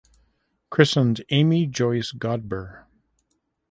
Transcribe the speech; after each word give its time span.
Christened 0.71 1.23
Amy 1.29 1.67
Joyce 1.67 2.11
Godber. 2.11 2.85